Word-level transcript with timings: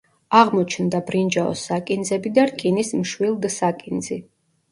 აღმოჩნდა 0.37 1.01
ბრინჯაოს 1.09 1.65
საკინძები 1.69 2.31
და 2.37 2.47
რკინის 2.53 2.89
მშვილდსაკინძი. 3.03 4.21